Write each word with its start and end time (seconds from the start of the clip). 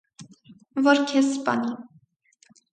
-Որ 0.87 1.03
քեզ 1.13 1.31
սպանի: 1.37 1.77